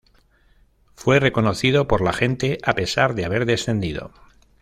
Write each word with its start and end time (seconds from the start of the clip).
Fue 0.95 1.19
reconocido 1.19 1.87
por 1.87 2.01
la 2.01 2.11
gente 2.11 2.57
a 2.63 2.73
pesar 2.73 3.13
de 3.13 3.23
haber 3.23 3.45
descendido. 3.45 4.11